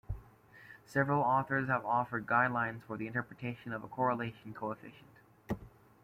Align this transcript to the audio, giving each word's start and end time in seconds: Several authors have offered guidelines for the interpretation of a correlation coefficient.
Several 0.87 1.21
authors 1.21 1.67
have 1.69 1.85
offered 1.85 2.25
guidelines 2.25 2.81
for 2.87 2.97
the 2.97 3.05
interpretation 3.05 3.71
of 3.71 3.83
a 3.83 3.87
correlation 3.87 4.51
coefficient. 4.51 5.19